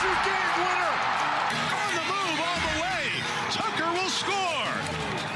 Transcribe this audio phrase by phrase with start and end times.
[0.00, 0.92] And there's game winner.
[1.76, 3.04] On the move, all the way.
[3.52, 4.72] Tucker will score.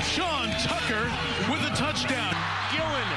[0.01, 1.05] Sean Tucker
[1.53, 2.33] with a touchdown.
[2.73, 3.09] Gillen.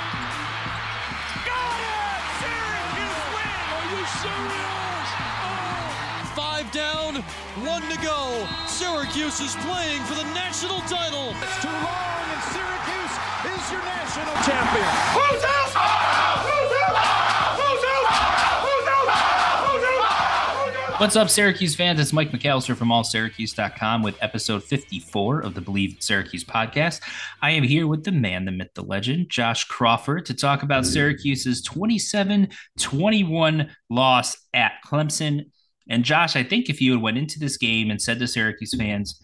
[1.47, 2.19] Got it!
[2.41, 3.59] Syracuse win!
[3.77, 5.07] Are you serious?
[5.47, 6.35] Oh!
[6.35, 7.23] Five down,
[7.63, 8.47] one to go.
[8.67, 11.33] Syracuse is playing for the national title.
[11.41, 13.15] It's too long, and Syracuse
[13.55, 14.91] is your national champion.
[15.15, 15.71] Who's out?
[16.43, 16.95] Who's out?
[17.55, 18.11] Who's out?
[18.67, 19.07] Who's out?
[19.63, 20.07] Who's out?
[20.97, 21.99] What's up, Syracuse fans?
[21.99, 27.01] It's Mike McAllister from allsyracuse.com with episode 54 of the Believe Syracuse podcast.
[27.39, 30.87] I am here with the man, the myth, the legend, Josh Crawford, to talk about
[30.87, 32.47] Syracuse's 27
[32.79, 35.51] 21 loss at Clemson.
[35.87, 38.73] And Josh, I think if you had went into this game and said to Syracuse
[38.75, 39.21] fans,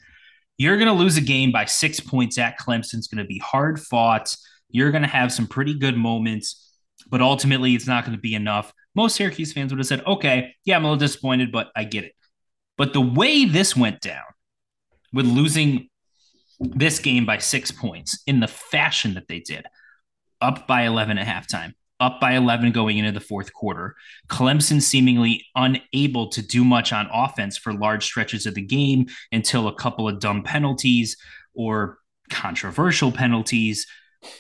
[0.60, 3.40] you're going to lose a game by six points at Clemson, it's going to be
[3.40, 4.36] hard fought.
[4.70, 6.72] You're going to have some pretty good moments,
[7.10, 10.54] but ultimately it's not going to be enough most Syracuse fans would have said, okay,
[10.66, 12.14] yeah, I'm a little disappointed, but I get it.
[12.78, 14.24] But the way this went down
[15.12, 15.90] with losing
[16.60, 19.66] this game by six points in the fashion that they did,
[20.42, 23.96] up by 11 at halftime, up by 11 going into the fourth quarter,
[24.28, 29.68] Clemson seemingly unable to do much on offense for large stretches of the game until
[29.68, 31.16] a couple of dumb penalties
[31.54, 31.98] or
[32.30, 33.86] controversial penalties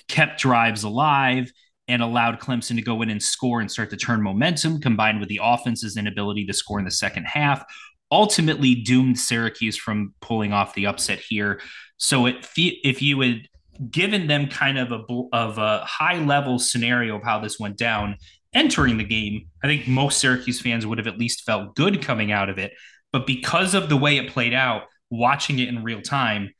[0.08, 1.52] kept drives alive
[1.88, 5.30] and allowed Clemson to go in and score and start to turn momentum, combined with
[5.30, 7.64] the offense's inability to score in the second half,
[8.12, 11.60] ultimately doomed Syracuse from pulling off the upset here.
[11.98, 13.48] So if you had
[13.90, 18.18] given them kind of a of a high level scenario of how this went down
[18.54, 22.32] entering the game, I think most Syracuse fans would have at least felt good coming
[22.32, 22.74] out of it.
[23.12, 26.54] But because of the way it played out, watching it in real time,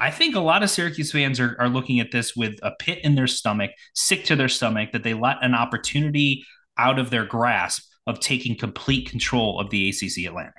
[0.00, 3.00] I think a lot of Syracuse fans are, are looking at this with a pit
[3.04, 6.42] in their stomach, sick to their stomach, that they let an opportunity
[6.78, 10.54] out of their grasp of taking complete control of the ACC Atlantic.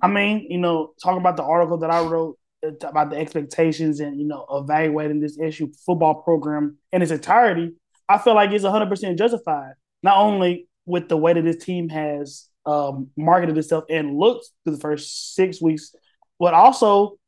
[0.00, 2.38] I mean, you know, talking about the article that I wrote
[2.82, 7.72] about the expectations and, you know, evaluating this issue football program in its entirety,
[8.08, 9.72] I feel like it's 100% justified.
[10.04, 14.76] Not only with the way that this team has um, marketed itself and looked through
[14.76, 15.92] the first six weeks,
[16.38, 17.18] but also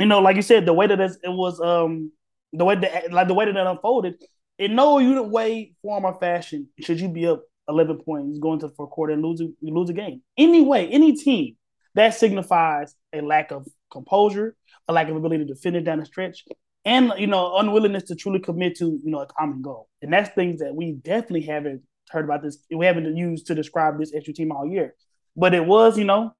[0.00, 2.12] you know, like you said, the way that it was, um,
[2.52, 4.22] the way that like the way that it unfolded,
[4.58, 8.68] in no unit way, form, or fashion should you be up eleven points going to
[8.68, 10.22] the fourth quarter and lose a, lose a game.
[10.36, 11.56] Anyway, any team
[11.94, 14.56] that signifies a lack of composure,
[14.88, 16.44] a lack of ability to finish down the stretch,
[16.84, 19.88] and you know, unwillingness to truly commit to you know a common goal.
[20.02, 22.58] And that's things that we definitely haven't heard about this.
[22.74, 24.94] We haven't used to describe this extra team all year.
[25.36, 26.34] But it was, you know,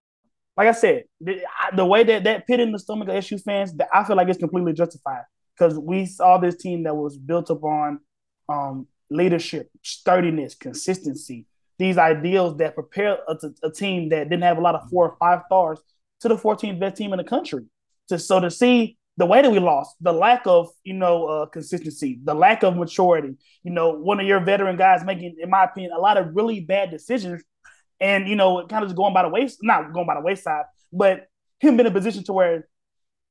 [0.60, 1.40] like I said, the,
[1.74, 4.38] the, way that that pit in the stomach of SU fans, I feel like it's
[4.38, 5.22] completely justified
[5.56, 8.00] because we saw this team that was built upon
[8.46, 11.46] um, leadership, sturdiness, consistency,
[11.78, 15.16] these ideals that prepare a, a, team that didn't have a lot of four or
[15.16, 15.80] five stars
[16.20, 17.64] to the 14th best team in the country.
[18.10, 21.46] To, so to see the way that we lost, the lack of you know uh,
[21.46, 25.64] consistency, the lack of maturity, you know, one of your veteran guys making, in my
[25.64, 27.42] opinion, a lot of really bad decisions
[28.00, 30.64] and you know, kind of just going by the waist, not going by the wayside,
[30.92, 31.26] but
[31.58, 32.66] him being in a position to where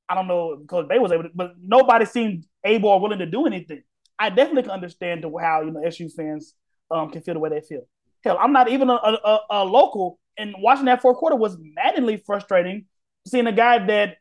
[0.08, 3.26] I don't know because they was able to, but nobody seemed able or willing to
[3.26, 3.84] do anything.
[4.18, 6.54] I definitely can understand how you know SU fans
[6.92, 7.88] um, can feel the way they feel.
[8.24, 12.18] Hell, I'm not even a, a, a local, and watching that fourth quarter was maddeningly
[12.18, 12.86] frustrating.
[13.28, 14.18] Seeing a guy that,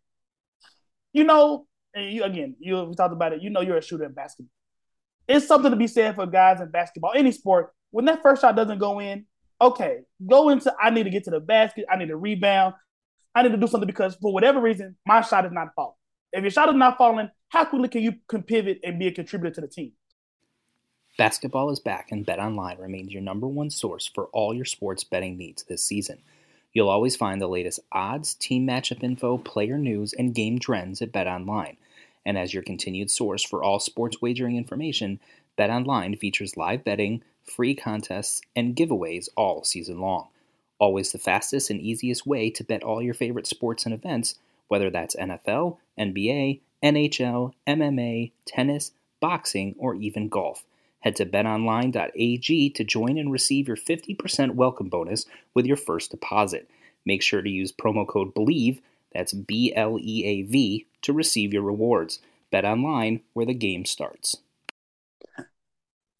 [1.12, 3.42] you know, and you again, you we talked about it.
[3.42, 4.50] You know, you're a shooter in basketball.
[5.26, 7.72] It's something to be said for guys in basketball, any sport.
[7.90, 9.26] When that first shot doesn't go in,
[9.60, 12.74] okay, go into I need to get to the basket, I need to rebound,
[13.34, 15.94] I need to do something because for whatever reason, my shot is not falling.
[16.32, 19.12] If your shot is not falling, how quickly can you can pivot and be a
[19.12, 19.92] contributor to the team?
[21.16, 25.36] Basketball is back, and BetOnline remains your number one source for all your sports betting
[25.36, 26.18] needs this season.
[26.72, 31.10] You'll always find the latest odds, team matchup info, player news, and game trends at
[31.10, 31.76] BetOnline.
[32.24, 35.18] And as your continued source for all sports wagering information,
[35.56, 40.28] BetOnline features live betting, free contests, and giveaways all season long.
[40.78, 44.36] Always the fastest and easiest way to bet all your favorite sports and events,
[44.68, 50.64] whether that's NFL, NBA, NHL, MMA, tennis, boxing, or even golf.
[51.00, 56.68] Head to betonline.ag to join and receive your 50% welcome bonus with your first deposit.
[57.04, 58.80] Make sure to use promo code BLEAV,
[59.12, 62.20] that's B L E A V, to receive your rewards.
[62.50, 64.38] Bet online where the game starts.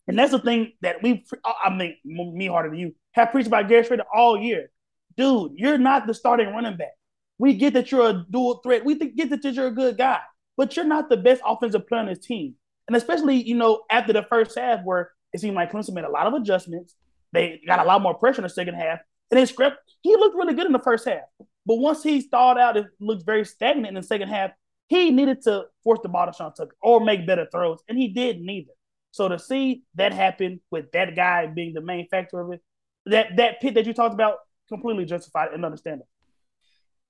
[0.08, 3.69] And that's the thing that we, I mean, me harder than you, have preached about
[3.69, 4.70] Garrett Shrader all year.
[5.16, 6.94] Dude, you're not the starting running back.
[7.38, 8.84] We get that you're a dual threat.
[8.84, 10.20] We get that you're a good guy,
[10.56, 12.55] but you're not the best offensive player on this team.
[12.87, 16.10] And especially, you know, after the first half where it seemed like Clemson made a
[16.10, 16.94] lot of adjustments.
[17.32, 19.00] They got a lot more pressure in the second half.
[19.31, 21.25] And then script, he looked really good in the first half.
[21.66, 24.52] But once he stalled out, it looked very stagnant in the second half.
[24.88, 28.08] He needed to force the ball to Sean Tucker or make better throws, and he
[28.08, 28.72] did neither.
[29.10, 32.60] So to see that happen with that guy being the main factor of it,
[33.06, 34.37] that that pit that you talked about,
[34.69, 36.08] completely justified and understandable.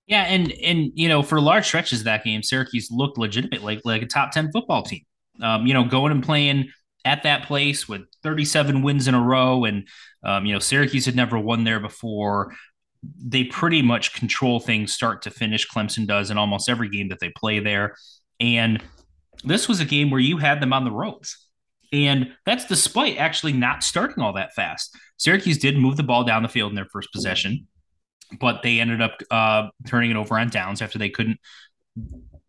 [0.06, 3.82] Yeah, and and you know, for large stretches of that game, Syracuse looked legitimate, like
[3.84, 5.02] like a top ten football team.
[5.42, 6.70] Um, you know, going and playing
[7.04, 9.86] at that place with 37 wins in a row, and
[10.24, 12.54] um, you know, Syracuse had never won there before.
[13.02, 15.68] They pretty much control things start to finish.
[15.68, 17.94] Clemson does in almost every game that they play there,
[18.40, 18.82] and
[19.44, 21.47] this was a game where you had them on the ropes.
[21.92, 24.96] And that's despite actually not starting all that fast.
[25.16, 27.66] Syracuse did move the ball down the field in their first possession,
[28.40, 31.38] but they ended up uh, turning it over on downs after they couldn't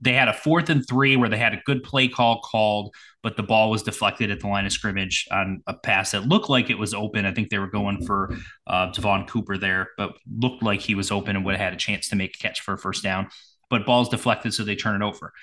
[0.01, 3.35] they had a fourth and three where they had a good play call called, but
[3.35, 6.69] the ball was deflected at the line of scrimmage on a pass that looked like
[6.69, 7.25] it was open.
[7.25, 8.33] I think they were going for
[8.67, 11.77] uh, Devon Cooper there, but looked like he was open and would have had a
[11.77, 13.27] chance to make a catch for a first down.
[13.69, 15.33] But ball's deflected, so they turn it over.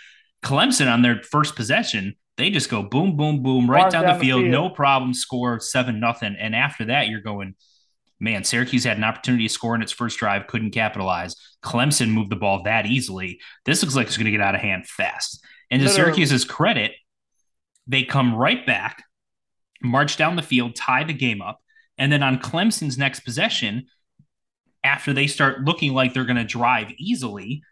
[0.43, 4.25] Clemson on their first possession, they just go boom, boom, boom, right down, down, the,
[4.25, 6.37] field, the field, no problem, score seven nothing.
[6.39, 7.55] And after that, you're going,
[8.21, 11.35] man, Syracuse had an opportunity to score in its first drive, couldn't capitalize.
[11.63, 13.41] Clemson moved the ball that easily.
[13.65, 15.45] This looks like it's going to get out of hand fast.
[15.71, 16.93] And to Syracuse's credit,
[17.87, 19.03] they come right back,
[19.83, 21.61] march down the field, tie the game up.
[21.99, 23.87] And then on Clemson's next possession,
[24.85, 27.63] after they start looking like they're going to drive easily,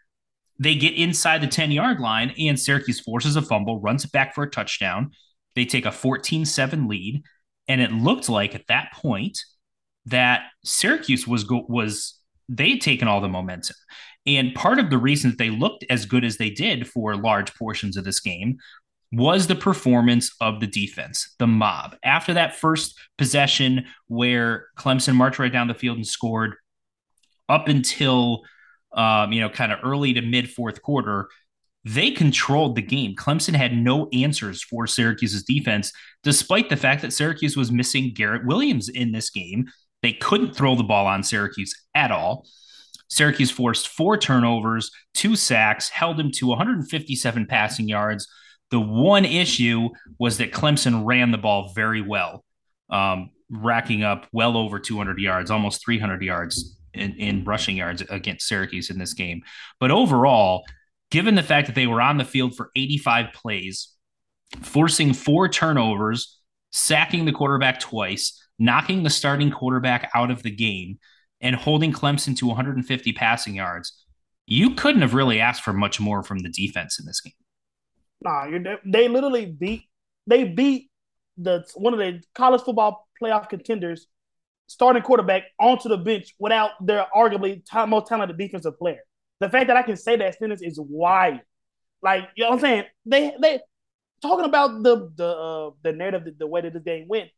[0.59, 4.33] they get inside the 10 yard line and Syracuse forces a fumble, runs it back
[4.33, 5.11] for a touchdown.
[5.55, 7.23] They take a 14 7 lead.
[7.67, 9.39] And it looked like at that point,
[10.05, 13.75] that Syracuse was go- was they'd taken all the momentum.
[14.27, 17.53] And part of the reason that they looked as good as they did for large
[17.55, 18.57] portions of this game
[19.11, 21.95] was the performance of the defense, the mob.
[22.03, 26.55] After that first possession where Clemson marched right down the field and scored
[27.47, 28.41] up until
[28.95, 31.29] um, you know, kind of early to mid fourth quarter,
[31.83, 33.15] they controlled the game.
[33.15, 35.91] Clemson had no answers for Syracuse's defense,
[36.23, 39.67] despite the fact that Syracuse was missing Garrett Williams in this game
[40.05, 42.45] they couldn't throw the ball on Syracuse at all.
[43.09, 48.27] Syracuse forced four turnovers, two sacks, held him to 157 passing yards.
[48.69, 49.89] The one issue
[50.19, 52.45] was that Clemson ran the ball very well,
[52.91, 58.47] um, racking up well over 200 yards, almost 300 yards in, in rushing yards against
[58.47, 59.41] Syracuse in this game.
[59.79, 60.63] But overall,
[61.11, 63.89] given the fact that they were on the field for 85 plays,
[64.61, 66.39] forcing four turnovers,
[66.71, 70.99] sacking the quarterback twice, knocking the starting quarterback out of the game
[71.41, 74.05] and holding Clemson to 150 passing yards,
[74.47, 77.33] you couldn't have really asked for much more from the defense in this game.
[78.21, 78.47] Nah,
[78.85, 79.83] they literally beat
[80.27, 80.89] they beat
[81.37, 84.07] the one of the college football playoff contenders
[84.67, 88.99] starting quarterback onto the bench without their arguably most talented defensive player.
[89.39, 91.39] The fact that I can say that sentence is wild.
[92.01, 92.83] Like you know what I'm saying?
[93.05, 93.59] They they
[94.21, 97.29] talking about the the uh, the narrative, the, the way that the game went.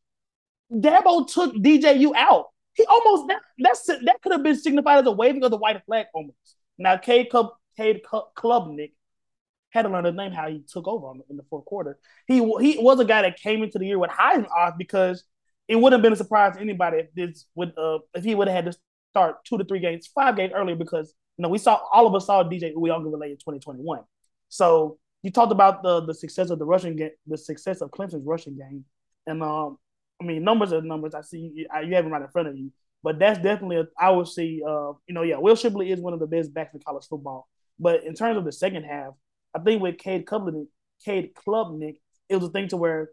[0.71, 2.47] Dabo took DJU out.
[2.73, 5.81] He almost that that's that could have been signified as a waving of the white
[5.85, 6.55] flag almost.
[6.77, 8.01] Now Cade, Cub, Cade
[8.37, 8.91] Klubnik
[9.69, 11.97] had to learn his name how he took over in the fourth quarter.
[12.27, 15.23] He he was a guy that came into the year with Heisman odds because
[15.67, 18.47] it wouldn't have been a surprise to anybody if this would uh, if he would
[18.47, 18.77] have had to
[19.11, 22.15] start two to three games, five games earlier because you know we saw all of
[22.15, 24.01] us saw DJ Uiagalelei in 2021.
[24.49, 28.25] So you talked about the the success of the rushing game, the success of Clemson's
[28.25, 28.85] rushing game,
[29.25, 29.77] and um,
[30.21, 31.13] I mean, numbers are numbers.
[31.13, 32.71] I see you, you have them right in front of you,
[33.03, 34.61] but that's definitely a, I would see.
[34.65, 37.47] Uh, you know, yeah, Will Shipley is one of the best backs in college football.
[37.79, 39.13] But in terms of the second half,
[39.53, 40.67] I think with Cade Klubnik,
[41.05, 41.97] Cade Klubnik,
[42.29, 43.09] it was a thing to where,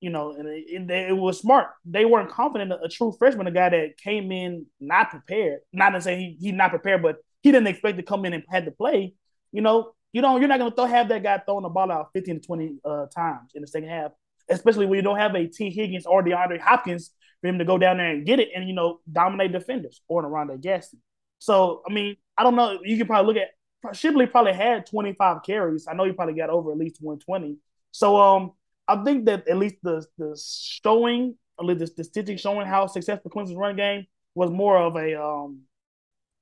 [0.00, 1.68] you know, and it, it, it was smart.
[1.84, 5.60] They weren't confident a, true freshman, a guy that came in not prepared.
[5.72, 8.44] Not to say he he not prepared, but he didn't expect to come in and
[8.48, 9.14] had to play.
[9.52, 12.10] You know, you don't you're not gonna throw, have that guy throwing the ball out
[12.14, 14.12] 15 to 20 uh, times in the second half,
[14.48, 17.78] especially when you don't have a T Higgins or DeAndre Hopkins for him to go
[17.78, 21.00] down there and get it and you know dominate defenders or an Oronde Gadsden.
[21.38, 22.78] So I mean, I don't know.
[22.82, 23.50] You can probably look at
[23.96, 25.86] Shipley probably had 25 carries.
[25.88, 27.58] I know he probably got over at least 120.
[27.92, 28.52] So um,
[28.88, 30.40] I think that at least the the
[30.84, 35.20] showing, at least the statistics showing how successful Clemson's run game was more of a
[35.20, 35.60] um,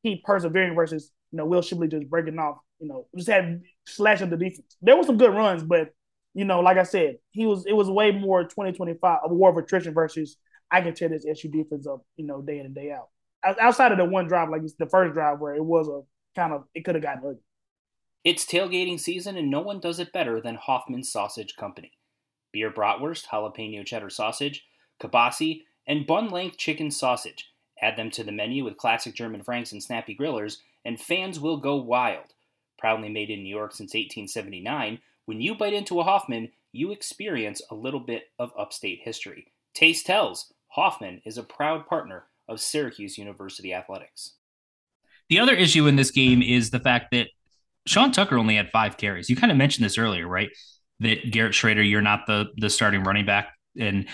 [0.02, 2.58] he persevering versus you know Will Shipley just breaking off.
[2.78, 4.76] You know, just had slash of the defense.
[4.82, 5.88] There were some good runs, but
[6.34, 9.56] you know, like I said, he was it was way more 2025 a war of
[9.56, 10.36] attrition versus
[10.70, 13.08] I can tear this SU defense up, you know, day in and day out.
[13.60, 16.00] Outside of the one drive, like the first drive where it was a
[16.38, 17.40] kind of it could have gotten ugly.
[18.24, 21.92] It's tailgating season, and no one does it better than Hoffman Sausage Company.
[22.56, 24.64] Beer bratwurst, jalapeno cheddar sausage,
[24.98, 27.52] kielbasa, and bun-length chicken sausage.
[27.82, 31.58] Add them to the menu with classic German franks and snappy grillers, and fans will
[31.58, 32.32] go wild.
[32.78, 37.60] Proudly made in New York since 1879, when you bite into a Hoffman, you experience
[37.70, 39.52] a little bit of upstate history.
[39.74, 40.54] Taste tells.
[40.68, 44.32] Hoffman is a proud partner of Syracuse University Athletics.
[45.28, 47.28] The other issue in this game is the fact that
[47.86, 49.28] Sean Tucker only had five carries.
[49.28, 50.48] You kind of mentioned this earlier, right?
[51.00, 54.06] That Garrett Shrader, you're not the the starting running back, and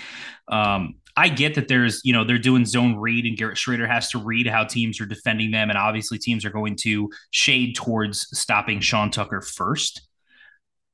[0.49, 4.11] um, I get that there's you know they're doing zone read, and Garrett Shrader has
[4.11, 8.27] to read how teams are defending them, and obviously teams are going to shade towards
[8.37, 10.09] stopping Sean Tucker first.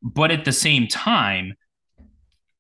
[0.02, 1.54] But at the same time,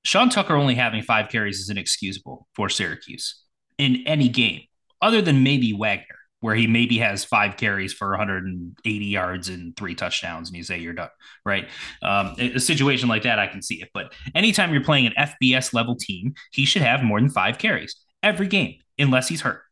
[0.04, 3.42] Sean Tucker only having five carries is inexcusable for Syracuse
[3.76, 4.62] in any game,
[5.02, 9.94] other than maybe Wagner, where he maybe has five carries for 180 yards and three
[9.94, 11.08] touchdowns, and you say you're done,
[11.44, 11.68] right?
[12.02, 13.88] Um, a situation like that, I can see it.
[13.92, 17.96] But anytime you're playing an FBS level team, he should have more than five carries
[18.22, 19.62] every game, unless he's hurt.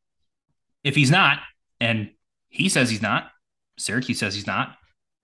[0.82, 1.38] If he's not,
[1.80, 2.10] and
[2.48, 3.30] he says he's not,
[3.78, 4.76] Syracuse says he's not,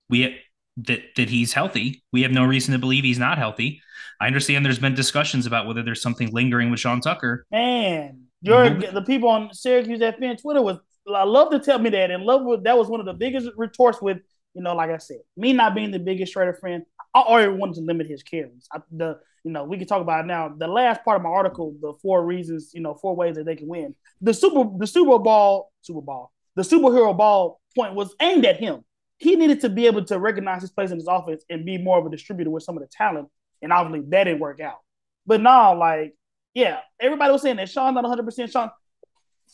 [0.08, 0.38] we
[0.78, 2.02] that that he's healthy.
[2.12, 3.82] We have no reason to believe he's not healthy.
[4.20, 7.44] I understand there's been discussions about whether there's something lingering with Sean Tucker.
[7.50, 10.78] Man, your the people on Syracuse FN Twitter was
[11.09, 13.49] I love to tell me that and love with that was one of the biggest
[13.56, 14.18] retorts with
[14.54, 16.85] you know like I said me not being the biggest Shrader friend.
[17.14, 18.68] I already wanted to limit his carries.
[18.73, 20.54] I, the you know we can talk about now.
[20.56, 23.56] The last part of my article, the four reasons you know four ways that they
[23.56, 23.94] can win.
[24.21, 28.85] The super the Super Bowl Super Bowl the superhero ball point was aimed at him
[29.23, 31.97] he needed to be able to recognize his place in his offense and be more
[31.97, 33.28] of a distributor with some of the talent.
[33.62, 34.78] And obviously that didn't work out.
[35.25, 36.16] But now, like,
[36.54, 38.71] yeah, everybody was saying that Sean's not 100 percent Sean.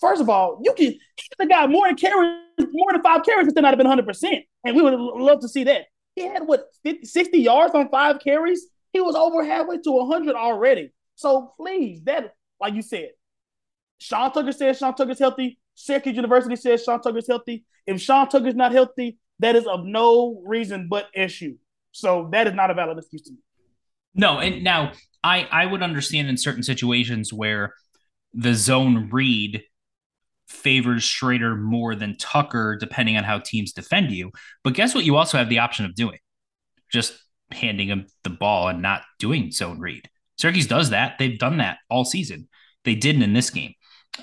[0.00, 0.94] First of all, you can
[1.38, 4.44] the guy more than carries, more than five carries still not have been 100 percent,
[4.64, 5.86] and we would love to see that.
[6.14, 8.66] He had what 50, 60 yards on five carries.
[8.92, 10.92] He was over halfway to 100 already.
[11.14, 13.10] So please, that like you said,
[13.98, 15.58] Sean Tucker says Sean Tucker's healthy.
[15.74, 17.64] Syracuse University says Sean Tucker's healthy.
[17.86, 21.56] If Sean Tucker's not healthy, that is of no reason but issue.
[21.92, 23.38] So that is not a valid excuse to me.
[24.14, 27.74] No, and now I I would understand in certain situations where
[28.34, 29.62] the zone read
[30.48, 34.32] favors Shrader more than Tucker, depending on how teams defend you.
[34.64, 35.04] But guess what?
[35.04, 36.18] You also have the option of doing
[36.90, 37.18] just
[37.50, 40.08] handing him the ball and not doing zone read.
[40.36, 41.18] Syracuse does that.
[41.18, 42.48] They've done that all season.
[42.84, 43.74] They didn't in this game.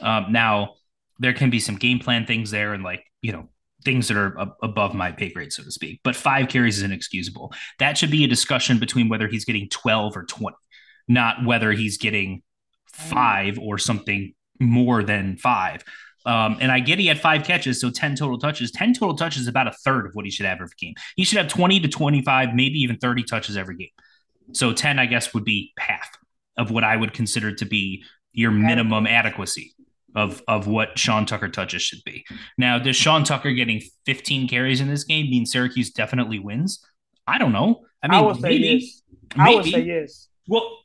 [0.02, 0.76] Um, now
[1.20, 3.50] there can be some game plan things there, and like you know
[3.84, 6.00] things that are above my pay grade, so to speak.
[6.04, 7.54] But five carries is inexcusable.
[7.80, 10.56] That should be a discussion between whether he's getting 12 or 20,
[11.08, 12.42] not whether he's getting
[12.92, 15.84] five or something more than five.
[16.26, 18.72] Um, and I get he had five catches, so 10 total touches.
[18.72, 20.96] 10 total touches is about a third of what he should have every game.
[21.16, 23.90] He should have 20 to 25, maybe even 30 touches every game.
[24.54, 26.10] So 10, I guess, would be half
[26.58, 28.04] of what I would consider to be
[28.34, 29.74] your minimum adequacy
[30.16, 32.26] of of what Sean Tucker touches should be.
[32.58, 36.86] Now, does Sean Tucker getting 15 carries in this game mean Syracuse definitely wins?
[37.28, 37.86] I don't know.
[38.02, 39.02] I mean, I would maybe, say yes.
[39.36, 39.52] Maybe.
[39.52, 40.28] I would say yes.
[40.48, 40.78] Well,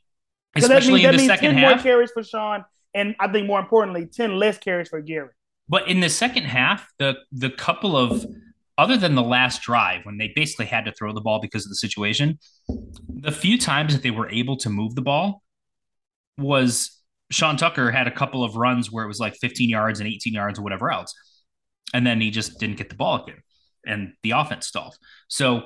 [0.55, 1.75] especially means, in the second 10 half.
[1.75, 5.29] More carries for Sean, and I think more importantly, 10 less carries for Gary.
[5.69, 8.25] But in the second half, the the couple of
[8.77, 11.69] other than the last drive when they basically had to throw the ball because of
[11.69, 12.39] the situation,
[13.09, 15.43] the few times that they were able to move the ball
[16.37, 20.09] was Sean Tucker had a couple of runs where it was like 15 yards and
[20.09, 21.13] 18 yards or whatever else.
[21.93, 23.41] And then he just didn't get the ball again
[23.85, 24.97] and the offense stalled.
[25.27, 25.63] So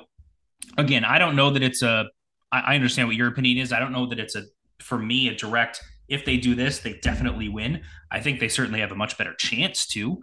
[0.78, 2.06] again, I don't know that it's a,
[2.52, 3.72] I understand what your opinion is.
[3.72, 4.42] I don't know that it's a,
[4.80, 7.82] for me, a direct, if they do this, they definitely win.
[8.10, 10.22] I think they certainly have a much better chance to.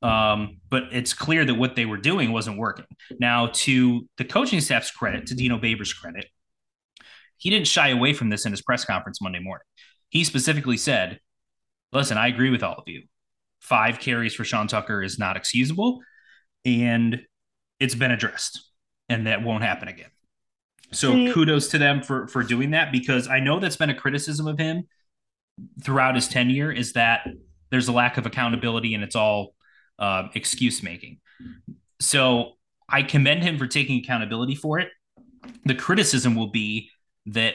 [0.00, 2.86] Um, but it's clear that what they were doing wasn't working.
[3.18, 6.26] Now, to the coaching staff's credit, to Dino Babers' credit,
[7.36, 9.64] he didn't shy away from this in his press conference Monday morning.
[10.10, 11.20] He specifically said,
[11.92, 13.04] Listen, I agree with all of you.
[13.60, 16.00] Five carries for Sean Tucker is not excusable,
[16.64, 17.22] and
[17.80, 18.62] it's been addressed,
[19.08, 20.10] and that won't happen again.
[20.92, 24.46] So kudos to them for for doing that because I know that's been a criticism
[24.46, 24.84] of him
[25.82, 27.26] throughout his tenure is that
[27.70, 29.54] there's a lack of accountability and it's all
[29.98, 31.18] uh, excuse making.
[32.00, 32.52] So
[32.88, 34.88] I commend him for taking accountability for it.
[35.64, 36.90] The criticism will be
[37.26, 37.54] that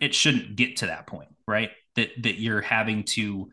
[0.00, 1.70] it shouldn't get to that point, right?
[1.96, 3.50] That that you're having to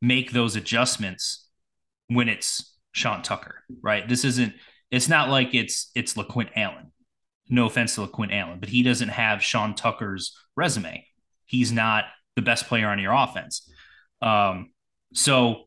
[0.00, 1.48] make those adjustments
[2.08, 4.08] when it's Sean Tucker, right?
[4.08, 4.54] This isn't.
[4.90, 6.92] It's not like it's it's LeQuint Allen.
[7.48, 11.06] No offense to LeQuint Allen, but he doesn't have Sean Tucker's resume.
[11.46, 12.04] He's not
[12.36, 13.70] the best player on your offense.
[14.20, 14.70] Um,
[15.14, 15.64] so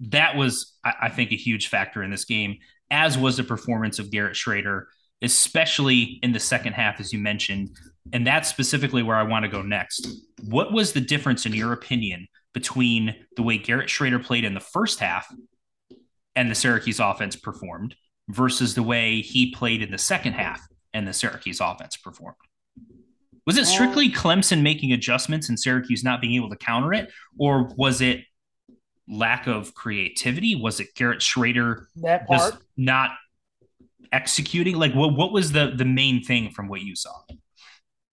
[0.00, 2.58] that was, I, I think, a huge factor in this game,
[2.90, 4.84] as was the performance of Garrett Shrader,
[5.22, 7.76] especially in the second half, as you mentioned.
[8.12, 10.08] And that's specifically where I want to go next.
[10.42, 14.60] What was the difference, in your opinion, between the way Garrett Shrader played in the
[14.60, 15.26] first half
[16.34, 17.94] and the Syracuse offense performed
[18.28, 20.60] versus the way he played in the second half
[20.92, 22.36] and the Syracuse offense performed?
[23.50, 27.64] Was it strictly Clemson making adjustments and Syracuse not being able to counter it, or
[27.76, 28.20] was it
[29.08, 30.54] lack of creativity?
[30.54, 33.10] Was it Garrett Shrader that part not
[34.12, 34.76] executing?
[34.76, 37.10] Like, what what was the the main thing from what you saw?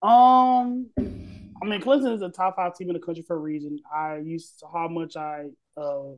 [0.02, 3.78] Um, I mean, Clemson is a top five team in the country for a reason.
[3.94, 5.44] I used how much I
[5.76, 6.14] uh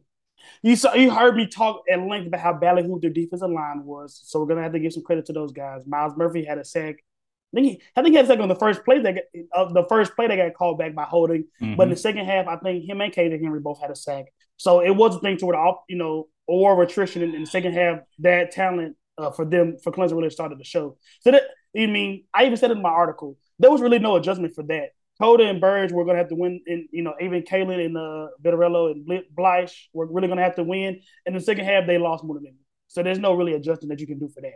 [0.62, 4.18] you saw you heard me talk at length about how ballyhoo their defensive line was.
[4.24, 5.86] So we're gonna have to give some credit to those guys.
[5.86, 7.04] Myles Murphy had a sack.
[7.52, 9.72] I think he, I think he had a sack on the first play that uh,
[9.72, 11.44] the first play that got called back by holding.
[11.60, 11.76] Mm-hmm.
[11.76, 14.26] But in the second half, I think him and Caden Henry both had a sack.
[14.56, 17.34] So it was a thing to where the, you know a war of attrition in,
[17.34, 18.00] in the second half.
[18.20, 20.96] That talent uh, for them for Clemson really started to show.
[21.20, 21.42] So that
[21.76, 24.90] I mean, I even said in my article there was really no adjustment for that.
[25.20, 27.96] Coda and Burge were going to have to win, and you know, even Kalen and
[27.96, 31.00] uh, Vettorello and Bleich were really going to have to win.
[31.26, 32.54] And in the second half, they lost more than them.
[32.88, 34.54] So there's no really adjustment that you can do for that.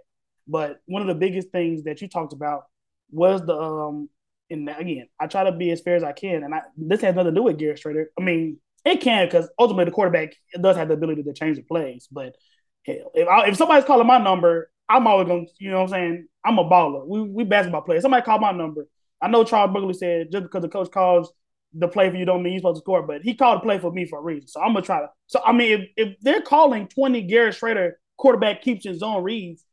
[0.48, 2.64] But one of the biggest things that you talked about
[3.10, 4.08] was the um.
[4.50, 7.14] And again, I try to be as fair as I can, and I this has
[7.14, 8.06] nothing to do with Garrett Shrader.
[8.18, 11.62] I mean, it can because ultimately the quarterback does have the ability to change the
[11.62, 12.08] plays.
[12.12, 12.36] But
[12.84, 15.46] hell, if I, if somebody's calling my number, I'm always going.
[15.46, 16.28] to You know what I'm saying?
[16.44, 17.06] I'm a baller.
[17.06, 18.02] We we basketball players.
[18.02, 18.86] Somebody called my number.
[19.22, 21.32] I know Charles Barkley said just because the coach calls
[21.72, 23.78] the play for you don't mean you're supposed to score, but he called the play
[23.78, 24.48] for me for a reason.
[24.48, 25.08] So I'm gonna try to.
[25.26, 29.64] So I mean, if, if they're calling 20 Garrett Shrader quarterback keeps in zone reads,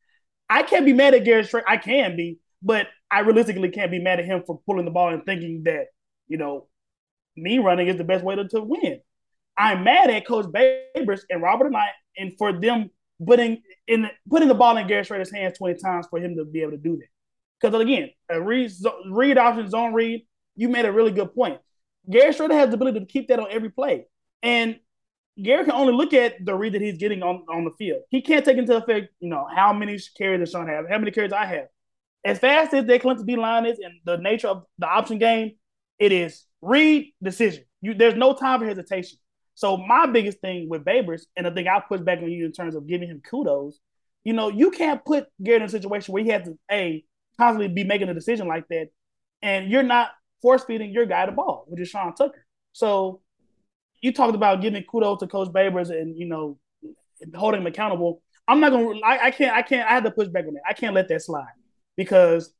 [0.49, 1.63] I can't be mad at Garrett Shrader.
[1.67, 5.09] I can be, but I realistically can't be mad at him for pulling the ball
[5.09, 5.87] and thinking that
[6.27, 6.67] you know
[7.35, 9.01] me running is the best way to, to win.
[9.57, 12.89] I'm mad at Coach Babers and Robert Anae, and for them
[13.25, 16.61] putting in putting the ball in Garrett Shrader's hands 20 times for him to be
[16.61, 17.07] able to do that.
[17.59, 18.71] Because again, a read,
[19.09, 21.59] read option, zone read, you made a really good point.
[22.09, 24.05] Garrett Shrader has the ability to keep that on every play.
[24.41, 24.79] And
[25.41, 28.01] Garrett can only look at the read that he's getting on, on the field.
[28.09, 31.31] He can't take into effect, you know, how many carries Sean have, how many carries
[31.31, 31.67] I have.
[32.23, 35.53] As fast as that Clemson B line is and the nature of the option game,
[35.97, 37.63] it is read decision.
[37.81, 39.17] You there's no time for hesitation.
[39.55, 42.51] So my biggest thing with Babers, and the thing I'll push back on you in
[42.51, 43.79] terms of giving him kudos,
[44.23, 47.03] you know, you can't put Garrett in a situation where he has to a
[47.37, 48.89] constantly be making a decision like that,
[49.41, 52.45] and you're not force feeding your guy the ball, which is Sean Tucker.
[52.73, 53.21] So
[54.01, 56.59] you talked about giving kudos to Coach Babers and you know
[57.35, 58.21] holding him accountable.
[58.47, 58.99] I'm not gonna.
[59.03, 59.55] I, I can't.
[59.55, 59.89] I can't.
[59.89, 60.63] I have to push back on that.
[60.69, 61.45] I can't let that slide
[62.03, 62.51] because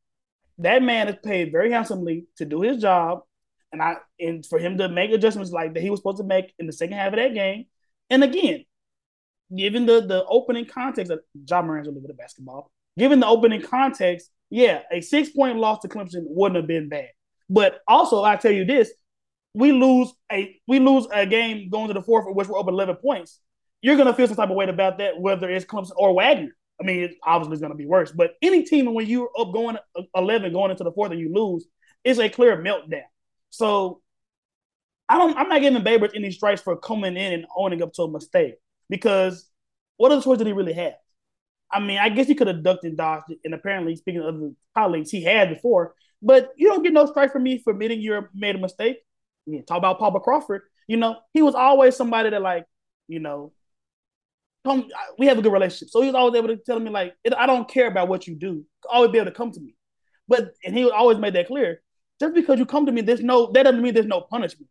[0.60, 3.21] that man is paid very handsomely to do his job,
[3.71, 6.54] and I and for him to make adjustments like that he was supposed to make
[6.60, 7.65] in the second half of that game.
[8.12, 8.65] And again,
[9.56, 13.25] given the the opening context of John Moran's a little bit of basketball, given the
[13.25, 17.10] opening context, yeah, a six point loss to Clemson wouldn't have been bad.
[17.49, 18.91] But also, I tell you this:
[19.56, 22.67] we lose a we lose a game going to the fourth, in which we're up
[22.67, 23.39] eleven points.
[23.82, 26.56] You're gonna feel some type of weight about that, whether it's Clemson or Wagner.
[26.79, 28.12] I mean, it obviously it's gonna be worse.
[28.12, 29.77] But any team when you're up going
[30.15, 31.67] eleven, going into the fourth, and you lose,
[32.03, 33.03] it's a clear meltdown.
[33.49, 34.01] So
[35.10, 35.38] I don't.
[35.38, 38.55] I'm not giving Babers any strikes for coming in and owning up to a mistake
[38.89, 39.49] because
[39.97, 40.95] what other choice did he really have?
[41.71, 44.39] I mean, I guess he could have ducked and dodged it, and apparently, speaking of
[44.39, 48.01] the colleagues he had before, but you don't get no strike from me for admitting
[48.01, 48.97] you made a mistake.
[49.45, 50.63] Yeah, talk about Papa Crawford.
[50.88, 52.65] You know, he was always somebody that like,
[53.07, 53.53] you know,
[55.17, 57.47] We have a good relationship, so he was always able to tell me like, I
[57.47, 58.63] don't care about what you do.
[58.89, 59.76] Always be able to come to me.
[60.28, 61.82] But and he always made that clear.
[62.19, 64.69] Just because you come to me, there's no that doesn't mean there's no punishment.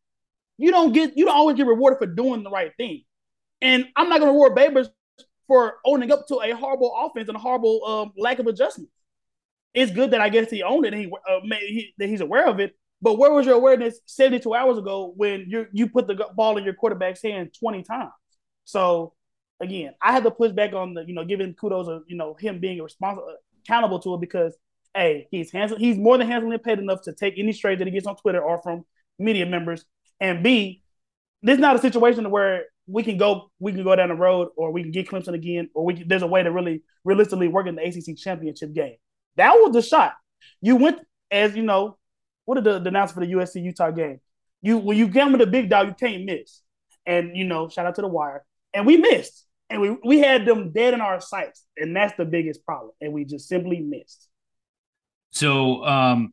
[0.59, 3.03] You don't get you don't always get rewarded for doing the right thing.
[3.61, 4.89] And I'm not gonna reward Babers
[5.47, 8.89] for owning up to a horrible offense and a horrible um, lack of adjustment.
[9.75, 12.47] It's good that I guess he owned it and he, uh, he, that he's aware
[12.47, 12.77] of it.
[13.03, 16.65] But where was your awareness 72 hours ago when you you put the ball in
[16.65, 18.13] your quarterback's hand 20 times?
[18.65, 19.15] So
[19.61, 22.35] again, I had to push back on the you know giving kudos of you know
[22.35, 24.57] him being responsible accountable to it because
[24.97, 27.93] a he's handsome he's more than handsomely paid enough to take any straight that he
[27.93, 28.85] gets on Twitter or from
[29.19, 29.85] media members,
[30.21, 30.83] and b
[31.43, 34.49] this is not a situation where we can go we can go down the road
[34.57, 37.49] or we can get Clemson again or we can, there's a way to really realistically
[37.49, 38.97] work in the ACC championship game.
[39.37, 40.15] That was the shot.
[40.61, 41.97] You went as you know.
[42.45, 44.21] What did the, the announcer for the USC Utah game?
[44.61, 46.63] You when you get with a big dog, you can't miss.
[47.07, 48.45] And you know, shout out to the wire.
[48.75, 52.25] And we missed, and we we had them dead in our sights, and that's the
[52.25, 52.91] biggest problem.
[53.01, 54.29] And we just simply missed.
[55.31, 56.33] So, um,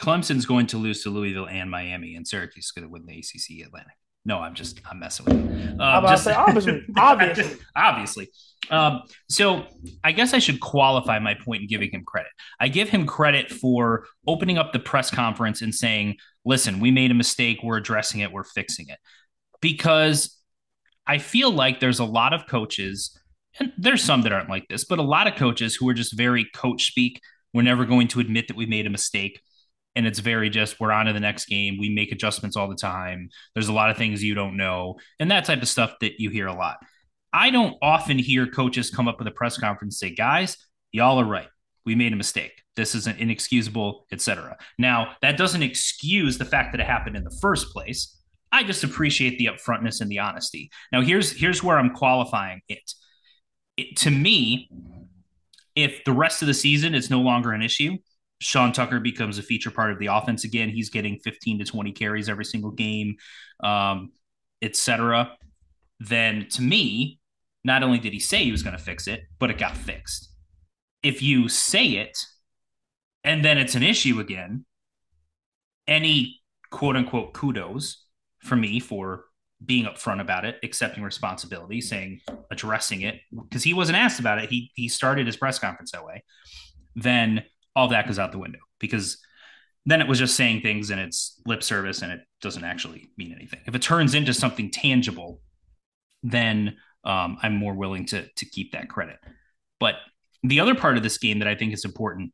[0.00, 3.18] Clemson's going to lose to Louisville and Miami, and Syracuse is going to win the
[3.18, 3.94] ACC Atlantic.
[4.24, 5.70] No, I'm just I'm messing with you.
[5.70, 8.28] Um, I'm just, say obviously, obviously, obviously.
[8.70, 9.64] Um, so
[10.04, 12.30] I guess I should qualify my point in giving him credit.
[12.60, 17.10] I give him credit for opening up the press conference and saying, "Listen, we made
[17.10, 17.60] a mistake.
[17.62, 18.30] We're addressing it.
[18.30, 18.98] We're fixing it."
[19.62, 20.37] Because
[21.08, 23.18] I feel like there's a lot of coaches,
[23.58, 26.16] and there's some that aren't like this, but a lot of coaches who are just
[26.16, 27.20] very coach speak.
[27.54, 29.40] We're never going to admit that we made a mistake
[29.98, 31.76] and it's very just we're on to the next game.
[31.76, 33.30] We make adjustments all the time.
[33.54, 36.30] There's a lot of things you don't know, and that type of stuff that you
[36.30, 36.76] hear a lot.
[37.32, 40.56] I don't often hear coaches come up with a press conference and say, "Guys,
[40.92, 41.48] y'all are right.
[41.84, 42.62] We made a mistake.
[42.76, 47.24] This is an inexcusable, etc." Now, that doesn't excuse the fact that it happened in
[47.24, 48.16] the first place.
[48.52, 50.70] I just appreciate the upfrontness and the honesty.
[50.92, 52.92] Now, here's here's where I'm qualifying it.
[53.76, 54.70] it to me,
[55.74, 57.98] if the rest of the season is no longer an issue,
[58.40, 60.68] Sean Tucker becomes a feature part of the offense again.
[60.68, 63.16] He's getting 15 to 20 carries every single game,
[63.62, 64.12] um,
[64.62, 65.36] etc.
[66.00, 67.18] Then to me,
[67.64, 70.32] not only did he say he was going to fix it, but it got fixed.
[71.02, 72.18] If you say it
[73.24, 74.64] and then it's an issue again,
[75.86, 78.04] any quote unquote kudos
[78.40, 79.24] for me for
[79.64, 82.20] being upfront about it, accepting responsibility, saying
[82.50, 84.50] addressing it because he wasn't asked about it.
[84.50, 86.22] He he started his press conference that way.
[86.94, 89.18] Then all that goes out the window because
[89.86, 93.32] then it was just saying things and it's lip service and it doesn't actually mean
[93.32, 93.60] anything.
[93.66, 95.40] If it turns into something tangible,
[96.22, 99.16] then um, I'm more willing to to keep that credit.
[99.80, 99.94] But
[100.42, 102.32] the other part of this game that I think is important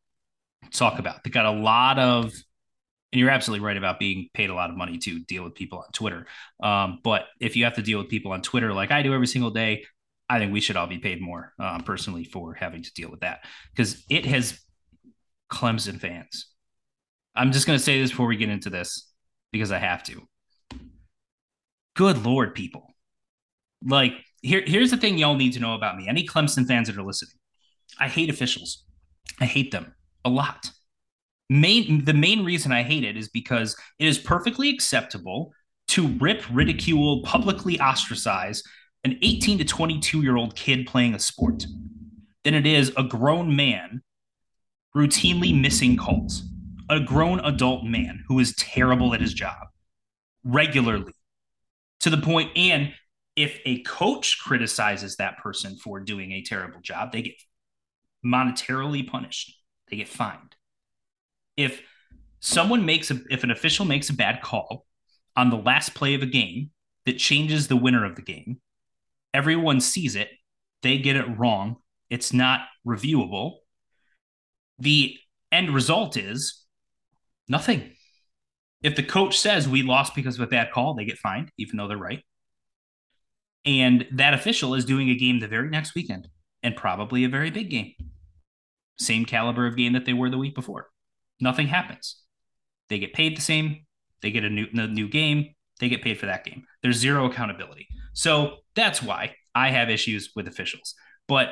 [0.65, 2.33] to talk about, they got a lot of,
[3.15, 5.79] and you're absolutely right about being paid a lot of money to deal with people
[5.79, 6.27] on Twitter.
[6.61, 9.29] Um, but if you have to deal with people on Twitter like I do every
[9.29, 9.85] single day,
[10.29, 13.21] I think we should all be paid more uh, personally for having to deal with
[13.21, 14.59] that because it has
[15.49, 16.49] Clemson fans.
[17.37, 19.09] I'm just going to say this before we get into this
[19.53, 20.23] because I have to.
[21.95, 22.97] Good Lord, people.
[23.87, 26.09] Like, here, here's the thing y'all need to know about me.
[26.09, 27.37] Any Clemson fans that are listening,
[28.01, 28.83] I hate officials.
[29.41, 30.73] I hate them a lot.
[31.51, 35.53] Main, the main reason I hate it is because it is perfectly acceptable
[35.89, 38.63] to rip, ridicule, publicly ostracize
[39.05, 41.67] an 18 to 22 year old kid playing a sport
[42.45, 44.03] than it is a grown man
[44.97, 46.43] routinely missing calls.
[46.91, 49.69] A grown adult man who is terrible at his job
[50.45, 51.15] regularly
[52.01, 52.93] to the point and
[53.37, 57.35] if a coach criticizes that person for doing a terrible job, they get
[58.25, 59.59] monetarily punished.
[59.91, 60.54] They get fined.
[61.57, 61.81] If
[62.41, 64.87] someone makes a if an official makes a bad call
[65.37, 66.71] on the last play of a game
[67.07, 68.61] that changes the winner of the game,
[69.33, 70.29] everyone sees it,
[70.83, 71.77] they get it wrong,
[72.11, 73.57] it's not reviewable,
[74.79, 75.17] the
[75.53, 76.65] end result is
[77.49, 77.93] nothing.
[78.83, 81.77] If the coach says we lost because of a bad call, they get fined, even
[81.77, 82.23] though they're right.
[83.65, 86.29] And that official is doing a game the very next weekend
[86.63, 87.95] and probably a very big game.
[88.99, 90.89] Same caliber of game that they were the week before.
[91.41, 92.21] Nothing happens.
[92.89, 93.87] They get paid the same.
[94.23, 95.55] They get a new, a new game.
[95.81, 96.65] They get paid for that game.
[96.83, 97.89] There's zero accountability.
[98.13, 100.95] So that's why I have issues with officials.
[101.27, 101.49] But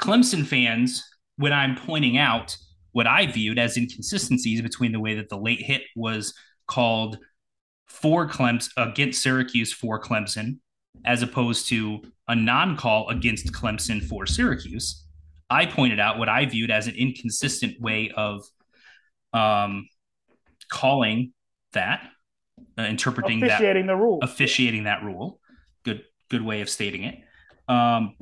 [0.00, 1.04] Clemson fans
[1.36, 2.56] when I'm pointing out
[2.92, 6.34] what I viewed as inconsistencies between the way that the late hit was
[6.66, 7.18] called
[7.86, 10.58] for Clemson against Syracuse for Clemson,
[11.04, 15.06] as opposed to a non call against Clemson for Syracuse,
[15.50, 18.44] I pointed out what I viewed as an inconsistent way of
[19.32, 19.88] um,
[20.70, 21.32] calling
[21.72, 22.08] that,
[22.78, 25.40] uh, interpreting officiating that, the rule, officiating that rule.
[25.84, 27.18] Good, good way of stating it.
[27.68, 28.16] Um,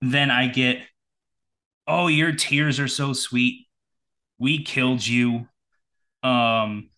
[0.00, 0.80] then I get
[1.88, 3.66] oh, your tears are so sweet.
[4.38, 5.48] We killed you.
[6.22, 6.90] Um,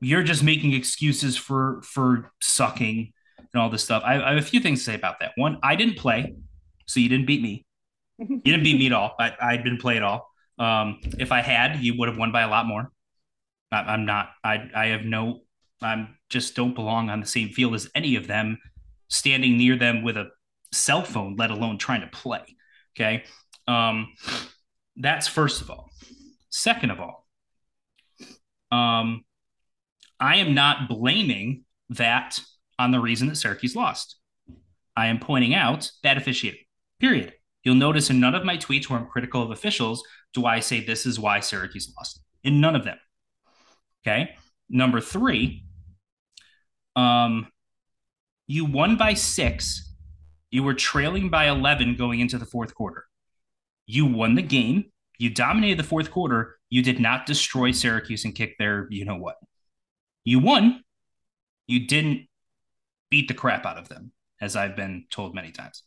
[0.00, 3.12] you're just making excuses for for sucking.
[3.52, 4.02] and all this stuff.
[4.04, 5.32] I, I have a few things to say about that.
[5.36, 6.34] One, I didn't play,
[6.86, 7.64] so you didn't beat me.
[8.18, 9.14] You didn't beat me at all.
[9.18, 10.31] I, I didn't play at all.
[10.58, 12.90] Um, if I had, you would have won by a lot more.
[13.70, 14.30] I, am not.
[14.44, 15.40] I I have no.
[15.80, 18.58] I'm just don't belong on the same field as any of them.
[19.08, 20.28] Standing near them with a
[20.72, 22.42] cell phone, let alone trying to play.
[22.96, 23.24] Okay,
[23.66, 24.08] um,
[24.96, 25.90] that's first of all.
[26.50, 27.26] Second of all,
[28.70, 29.24] um,
[30.20, 32.38] I am not blaming that
[32.78, 34.16] on the reason that Syracuse lost.
[34.96, 36.60] I am pointing out that officiating.
[37.00, 37.32] Period.
[37.64, 40.02] You'll notice in none of my tweets where I'm critical of officials
[40.34, 42.20] do I say this is why Syracuse lost.
[42.44, 42.98] In none of them.
[44.04, 44.34] Okay.
[44.68, 45.64] Number three,
[46.96, 47.48] um,
[48.46, 49.94] you won by six.
[50.50, 53.06] You were trailing by 11 going into the fourth quarter.
[53.86, 54.86] You won the game.
[55.18, 56.56] You dominated the fourth quarter.
[56.68, 59.36] You did not destroy Syracuse and kick their, you know what.
[60.24, 60.82] You won.
[61.66, 62.26] You didn't
[63.10, 65.82] beat the crap out of them, as I've been told many times.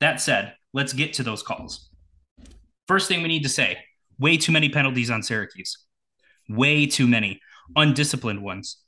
[0.00, 1.88] That said, let's get to those calls.
[2.88, 3.78] First thing we need to say
[4.18, 5.78] way too many penalties on Syracuse.
[6.48, 7.40] Way too many
[7.74, 8.78] undisciplined ones.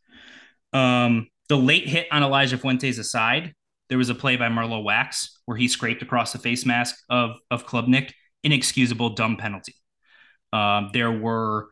[0.72, 3.54] Um, the late hit on Elijah Fuentes aside,
[3.88, 7.36] there was a play by Marlowe Wax where he scraped across the face mask of
[7.50, 8.12] of Klubnik.
[8.44, 9.74] Inexcusable, dumb penalty.
[10.52, 11.68] Um, there were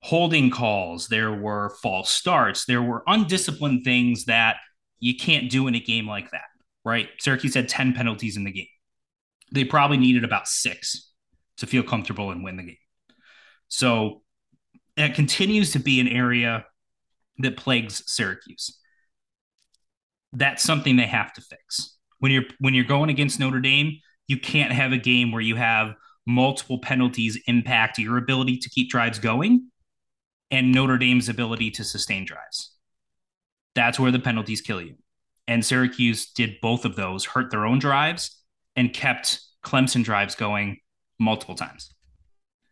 [0.00, 4.56] holding calls, there were false starts, there were undisciplined things that
[5.00, 6.44] you can't do in a game like that,
[6.84, 7.08] right?
[7.18, 8.68] Syracuse had 10 penalties in the game.
[9.52, 11.12] They probably needed about six
[11.58, 12.76] to feel comfortable and win the game.
[13.68, 14.22] So
[14.96, 16.66] it continues to be an area
[17.38, 18.78] that plagues Syracuse.
[20.32, 21.96] That's something they have to fix.
[22.18, 25.56] When you're when you're going against Notre Dame, you can't have a game where you
[25.56, 25.94] have
[26.26, 29.68] multiple penalties impact your ability to keep drives going
[30.50, 32.72] and Notre Dame's ability to sustain drives.
[33.74, 34.96] That's where the penalties kill you.
[35.46, 38.42] And Syracuse did both of those, hurt their own drives
[38.74, 40.78] and kept Clemson drives going
[41.18, 41.92] multiple times.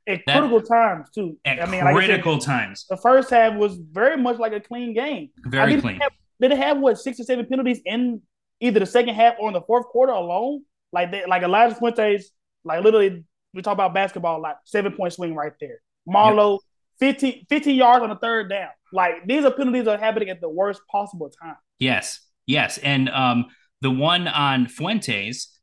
[0.06, 1.38] At that, critical times too.
[1.44, 2.86] At I mean, critical like said, times.
[2.88, 5.30] The first half was very much like a clean game.
[5.46, 5.98] Very clean.
[6.00, 8.20] Have, did it have what six or seven penalties in
[8.60, 10.62] either the second half or in the fourth quarter alone?
[10.92, 12.30] Like they, like Elijah Fuentes,
[12.64, 15.80] like literally, we talk about basketball, like seven point swing right there.
[16.06, 16.58] Marlowe,
[17.00, 17.16] yep.
[17.16, 18.68] 15, 15 yards on the third down.
[18.92, 21.56] Like these are penalties that are happening at the worst possible time.
[21.78, 23.46] Yes, yes, and um,
[23.80, 25.53] the one on Fuentes,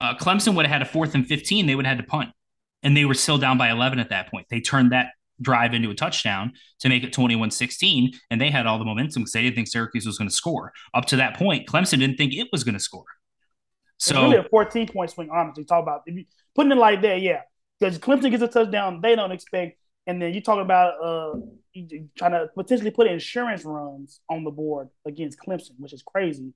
[0.00, 1.66] uh, Clemson would have had a fourth and fifteen.
[1.66, 2.30] They would have had to punt,
[2.82, 4.46] and they were still down by eleven at that point.
[4.50, 5.08] They turned that
[5.40, 9.32] drive into a touchdown to make it 21-16 and they had all the momentum because
[9.32, 10.70] they didn't think Syracuse was going to score.
[10.92, 13.06] Up to that point, Clemson didn't think it was going to score.
[13.96, 15.64] So it's really a 14 point swing, honestly.
[15.64, 17.40] Talk about if you putting it like that, yeah.
[17.78, 21.38] Because Clemson gets a touchdown, they don't expect and then you talk about uh
[22.16, 26.52] trying to potentially put insurance runs on the board against Clemson, which is crazy.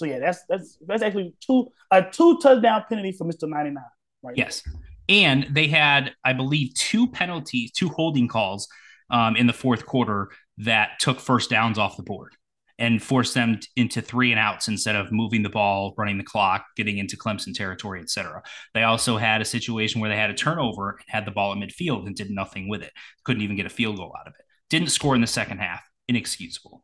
[0.00, 3.84] So yeah, that's that's that's actually two a two touchdown penalty for Mister Ninety Nine.
[4.22, 4.34] Right.
[4.34, 4.62] Yes,
[5.10, 8.66] and they had I believe two penalties, two holding calls
[9.10, 12.34] um, in the fourth quarter that took first downs off the board
[12.78, 16.64] and forced them into three and outs instead of moving the ball, running the clock,
[16.78, 18.40] getting into Clemson territory, etc.
[18.72, 21.58] They also had a situation where they had a turnover and had the ball at
[21.58, 22.92] midfield and did nothing with it.
[23.26, 24.46] Couldn't even get a field goal out of it.
[24.70, 25.82] Didn't score in the second half.
[26.08, 26.80] Inexcusable.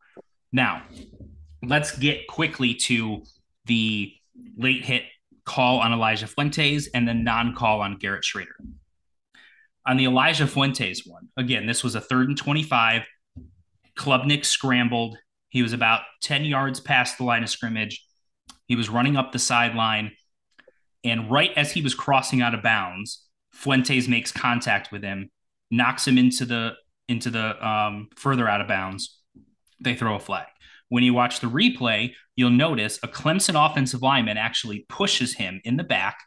[0.52, 0.83] Now,
[1.62, 3.23] let's get quickly to
[3.66, 4.12] the
[4.57, 5.05] late hit
[5.45, 8.57] call on Elijah Fuentes and the non call on Garrett Shrader.
[9.87, 13.03] On the Elijah Fuentes one, again, this was a third and 25.
[13.97, 15.16] Klubnik scrambled
[15.57, 18.05] he was about 10 yards past the line of scrimmage.
[18.66, 20.12] He was running up the sideline.
[21.03, 25.31] And right as he was crossing out of bounds, Fuentes makes contact with him,
[25.71, 26.75] knocks him into the
[27.09, 29.19] into the um, further out of bounds.
[29.81, 30.47] They throw a flag.
[30.88, 35.77] When you watch the replay, you'll notice a Clemson offensive lineman actually pushes him in
[35.77, 36.18] the back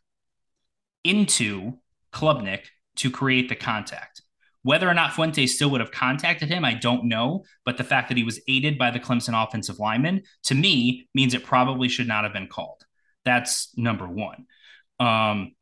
[1.04, 1.74] into
[2.14, 2.66] Klubnik
[2.98, 4.22] to create the contact.
[4.64, 7.46] Whether or not Fuentes still would have contacted him, I don't know.
[7.64, 11.34] But the fact that he was aided by the Clemson offensive lineman, to me, means
[11.34, 12.84] it probably should not have been called.
[13.24, 14.46] That's number one.
[15.00, 15.56] Um,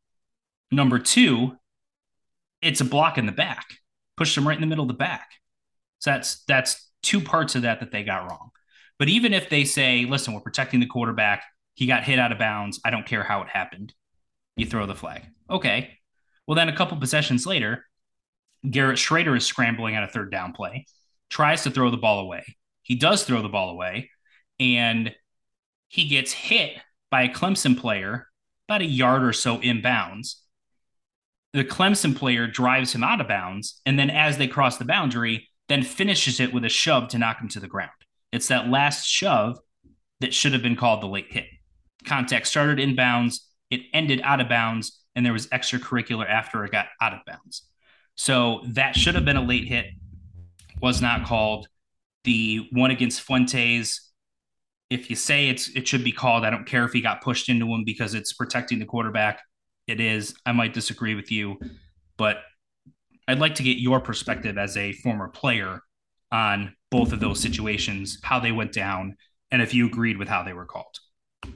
[0.72, 1.56] number two,
[2.60, 3.66] it's a block in the back.
[4.16, 5.30] Pushed him right in the middle of the back.
[6.00, 8.50] So that's that's two parts of that that they got wrong.
[8.98, 12.38] But even if they say, listen, we're protecting the quarterback, he got hit out of
[12.38, 12.80] bounds.
[12.84, 13.94] I don't care how it happened.
[14.56, 15.22] You throw the flag.
[15.48, 15.98] Okay.
[16.46, 17.84] Well, then a couple possessions later,
[18.68, 20.86] Garrett Shrader is scrambling at a third down play,
[21.30, 22.44] tries to throw the ball away.
[22.82, 24.10] He does throw the ball away,
[24.58, 25.14] and
[25.88, 26.72] he gets hit
[27.10, 28.26] by a Clemson player
[28.68, 30.34] about a yard or so inbounds.
[31.52, 35.48] The Clemson player drives him out of bounds, and then as they cross the boundary,
[35.68, 37.90] then finishes it with a shove to knock him to the ground.
[38.32, 39.58] It's that last shove
[40.20, 41.46] that should have been called the late hit.
[42.04, 46.86] Contact started inbounds, it ended out of bounds, and there was extracurricular after it got
[47.00, 47.68] out of bounds.
[48.14, 49.86] So that should have been a late hit,
[50.80, 51.68] was not called.
[52.24, 54.10] The one against Fuentes,
[54.90, 57.48] if you say it's it should be called, I don't care if he got pushed
[57.48, 59.40] into him because it's protecting the quarterback.
[59.86, 60.34] It is.
[60.44, 61.58] I might disagree with you,
[62.16, 62.38] but
[63.26, 65.80] I'd like to get your perspective as a former player
[66.30, 69.16] on both of those situations, how they went down,
[69.50, 70.98] and if you agreed with how they were called.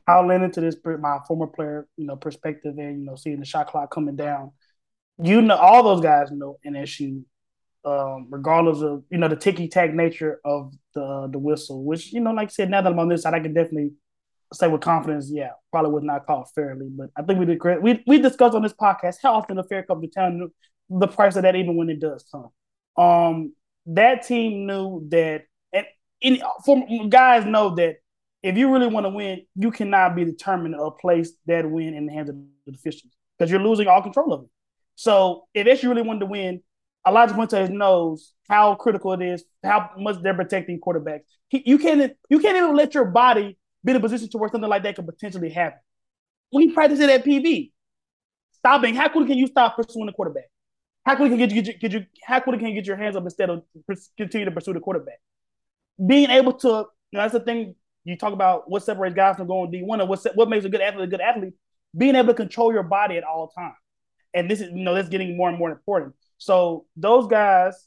[0.07, 3.45] I'll lean into this my former player, you know, perspective and you know, seeing the
[3.45, 4.53] shot clock coming down.
[5.23, 7.25] You know, all those guys know NSU,
[7.85, 12.21] um, regardless of you know the ticky tack nature of the the whistle, which you
[12.21, 13.93] know, like I said, now that I'm on this side, I can definitely
[14.55, 16.89] say with confidence, yeah, probably was not called fairly.
[16.91, 17.83] But I think we did great.
[17.83, 20.51] We we discussed on this podcast how often the fair comes to town,
[20.89, 22.49] the price of that, even when it does come.
[23.03, 23.53] Um,
[23.87, 25.87] that team knew that, and
[26.23, 27.97] any for guys know that
[28.43, 32.07] if you really want to win, you cannot be determined or place that win in
[32.07, 34.51] the hands of the officials because you're losing all control of it.
[34.95, 36.61] So if SU really wanted to win,
[37.07, 41.23] Elijah Fuentes knows how critical it is, how much they're protecting quarterbacks.
[41.49, 44.51] He, you can't you can't even let your body be in a position to where
[44.51, 45.81] something like that could potentially happen.
[46.53, 47.73] You practice it at PV,
[48.53, 50.52] stopping, how quickly can you stop pursuing the quarterback?
[51.05, 53.63] How can you get, you how quickly can you get your hands up instead of
[54.17, 55.21] continue to pursue the quarterback?
[56.05, 59.47] Being able to, you know, that's the thing you talk about what separates guys from
[59.47, 61.55] going D one or what what makes a good athlete a good athlete.
[61.97, 63.75] Being able to control your body at all times,
[64.33, 66.15] and this is you know that's getting more and more important.
[66.39, 67.87] So those guys,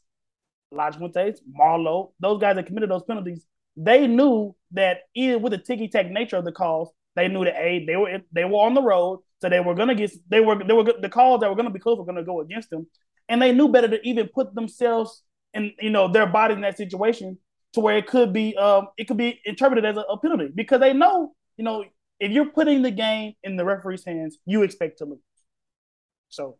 [0.70, 3.44] Fuentes, Marlowe, those guys that committed those penalties,
[3.76, 7.56] they knew that even with the ticky tack nature of the calls, they knew that
[7.56, 10.62] a they were they were on the road, so they were gonna get they were
[10.62, 12.86] they were the calls that were gonna be close were gonna go against them,
[13.28, 15.22] and they knew better to even put themselves
[15.54, 17.38] in you know their body in that situation
[17.72, 20.80] to where it could be um it could be interpreted as a, a penalty because
[20.80, 21.84] they know you know
[22.18, 25.18] if you're putting the game in the referee's hands, you expect to lose.
[26.28, 26.56] So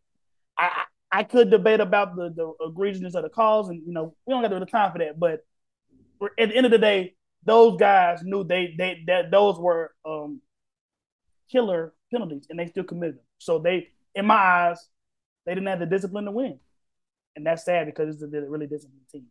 [0.59, 4.33] I I could debate about the the egregiousness of the calls, and you know we
[4.33, 5.18] don't got the time for that.
[5.18, 5.40] But
[6.38, 10.40] at the end of the day, those guys knew they they that those were um
[11.50, 13.24] killer penalties, and they still committed them.
[13.38, 14.87] So they, in my eyes,
[15.46, 16.59] they didn't have the discipline to win,
[17.37, 19.26] and that's sad because it's a really disciplined team.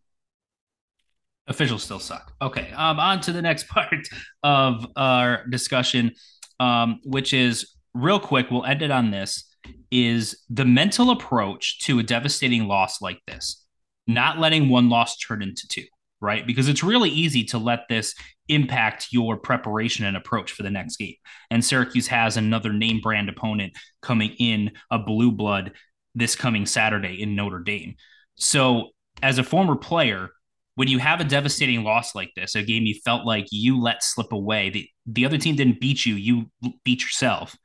[1.48, 2.34] Officials still suck.
[2.42, 4.08] Okay, um, on to the next part
[4.42, 6.14] of our discussion,
[6.60, 8.50] um, which is real quick.
[8.50, 9.44] We'll end it on this:
[9.92, 13.64] is the mental approach to a devastating loss like this,
[14.08, 15.86] not letting one loss turn into two,
[16.22, 16.48] right?
[16.48, 18.16] Because it's really easy to let this
[18.48, 21.16] impact your preparation and approach for the next game.
[21.50, 25.74] And Syracuse has another name brand opponent coming in a blue blood
[26.16, 27.96] this coming Saturday in Notre Dame.
[28.36, 28.90] So,
[29.22, 30.30] as a former player,
[30.76, 34.04] when you have a devastating loss like this, a game you felt like you let
[34.04, 36.52] slip away, the, the other team didn't beat you, you
[36.84, 37.56] beat yourself.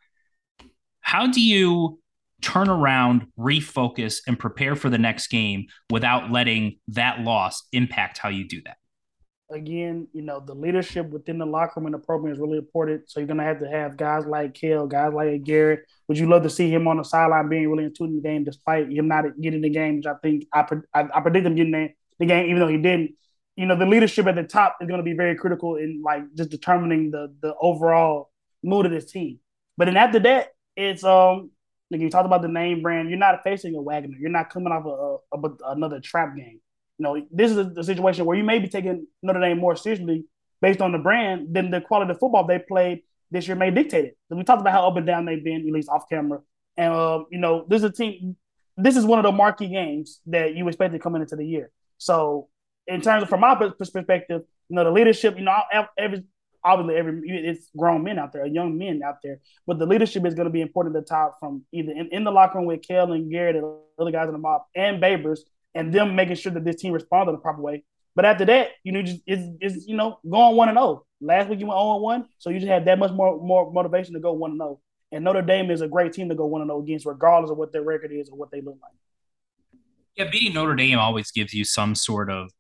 [1.01, 1.99] How do you
[2.41, 8.29] turn around, refocus, and prepare for the next game without letting that loss impact how
[8.29, 8.77] you do that?
[9.51, 13.11] Again, you know, the leadership within the locker room and the program is really important.
[13.11, 15.81] So you're gonna have to have guys like Kale, guys like Garrett.
[16.07, 18.91] Would you love to see him on the sideline being really into the game, despite
[18.91, 19.97] him not getting the game?
[19.97, 21.73] Which I think I I, I predict him getting
[22.19, 23.17] the game, even though he didn't.
[23.57, 26.51] You know, the leadership at the top is to be very critical in like just
[26.51, 28.31] determining the the overall
[28.63, 29.41] mood of this team.
[29.77, 31.51] But then after that, it's um
[31.91, 33.11] like you talked about the name brand.
[33.11, 34.17] You're not facing a Wagner.
[34.19, 36.61] You're not coming off a, a, a another trap game.
[37.01, 39.75] You know, this is a, a, situation where you may be taking Notre Dame more
[39.75, 40.27] seriously
[40.61, 44.05] based on the brand than the quality of football they played this year may dictate
[44.05, 44.19] it.
[44.29, 46.41] we talked about how up and down they've been, at least off camera.
[46.77, 48.37] And uh, you know, this is a team.
[48.77, 51.71] This is one of the marquee games that you expected coming into the year.
[51.97, 52.49] So,
[52.87, 55.57] in terms of from my perspective, you know, the leadership, you know,
[55.97, 56.25] every
[56.63, 60.35] obviously every it's grown men out there, young men out there, but the leadership is
[60.35, 62.83] going to be important at the top from either in, in the locker room with
[62.83, 63.65] Kale and Garrett and
[63.99, 65.41] other guys in the mob and Babers,
[65.75, 67.85] and them making sure that this team responded the proper way.
[68.15, 70.87] But after that, you know, just it's you know going one and zero.
[70.87, 71.07] Oh.
[71.21, 73.41] Last week you went zero oh and one, so you just had that much more
[73.41, 74.71] more motivation to go one and zero.
[74.71, 74.81] Oh.
[75.13, 77.57] And Notre Dame is a great team to go one and zero against, regardless of
[77.57, 78.93] what their record is or what they look like.
[80.17, 82.51] Yeah, beating Notre Dame always gives you some sort of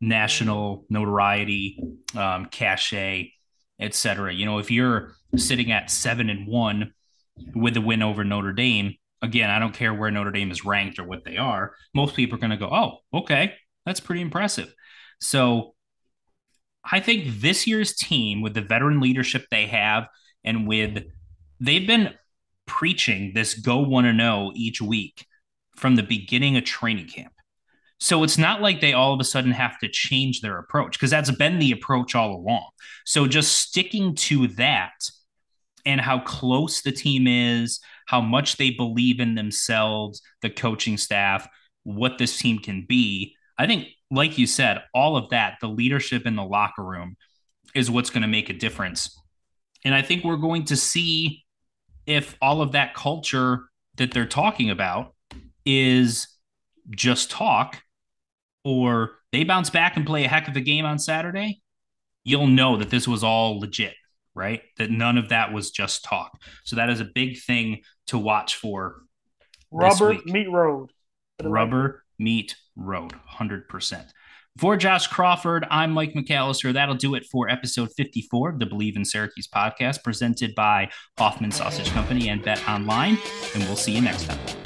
[0.00, 1.82] national notoriety,
[2.16, 3.32] um, cachet,
[3.80, 4.32] etc.
[4.32, 6.92] You know, if you're sitting at seven and one
[7.54, 10.98] with the win over Notre Dame, again, I don't care where Notre Dame is ranked
[10.98, 11.74] or what they are.
[11.94, 13.54] Most people are going to go, "Oh, okay,
[13.84, 14.72] that's pretty impressive."
[15.20, 15.74] So,
[16.84, 20.08] I think this year's team, with the veteran leadership they have,
[20.44, 21.04] and with
[21.60, 22.14] they've been
[22.66, 25.26] preaching this go one and zero each week
[25.76, 27.32] from the beginning of training camp.
[27.98, 31.10] So it's not like they all of a sudden have to change their approach because
[31.10, 32.68] that's been the approach all along.
[33.04, 34.92] So just sticking to that
[35.86, 41.48] and how close the team is, how much they believe in themselves, the coaching staff,
[41.84, 43.34] what this team can be.
[43.58, 47.16] I think, like you said, all of that, the leadership in the locker room
[47.74, 49.18] is what's going to make a difference.
[49.84, 51.44] And I think we're going to see
[52.06, 53.60] if all of that culture
[53.96, 55.14] that they're talking about
[55.64, 56.28] is
[56.90, 57.82] just talk
[58.64, 61.62] or they bounce back and play a heck of a game on Saturday,
[62.24, 63.94] you'll know that this was all legit,
[64.36, 64.62] right?
[64.78, 66.40] That none of that was just talk.
[66.64, 69.02] So that is a big thing to watch for.
[69.72, 70.92] Rubber meet road.
[71.42, 74.04] Rubber meet road, 100%.
[74.58, 76.72] For Josh Crawford, I'm Mike McAllister.
[76.72, 81.50] That'll do it for episode 54 of the BLEAV in Syracuse podcast, presented by Hofmann
[81.50, 83.18] Sausage Company and Bet Online.
[83.54, 84.65] And we'll see you next time.